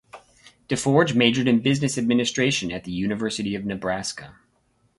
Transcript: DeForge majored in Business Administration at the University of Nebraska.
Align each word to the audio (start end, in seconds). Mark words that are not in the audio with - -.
DeForge 0.67 1.13
majored 1.13 1.47
in 1.47 1.59
Business 1.61 1.95
Administration 1.95 2.71
at 2.71 2.85
the 2.85 2.91
University 2.91 3.53
of 3.53 3.67
Nebraska. 3.67 4.35